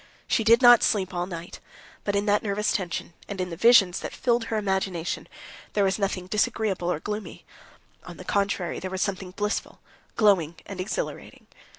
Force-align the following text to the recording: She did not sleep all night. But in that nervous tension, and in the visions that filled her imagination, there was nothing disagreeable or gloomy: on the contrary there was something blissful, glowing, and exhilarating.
She 0.25 0.43
did 0.43 0.63
not 0.63 0.81
sleep 0.81 1.13
all 1.13 1.27
night. 1.27 1.59
But 2.05 2.15
in 2.15 2.25
that 2.25 2.41
nervous 2.41 2.71
tension, 2.71 3.13
and 3.27 3.39
in 3.39 3.51
the 3.51 3.55
visions 3.55 3.99
that 3.99 4.13
filled 4.15 4.45
her 4.45 4.57
imagination, 4.57 5.27
there 5.73 5.83
was 5.83 5.99
nothing 5.99 6.25
disagreeable 6.25 6.91
or 6.91 6.99
gloomy: 6.99 7.45
on 8.03 8.17
the 8.17 8.25
contrary 8.25 8.79
there 8.79 8.89
was 8.89 9.03
something 9.03 9.29
blissful, 9.29 9.79
glowing, 10.15 10.55
and 10.65 10.81
exhilarating. 10.81 11.45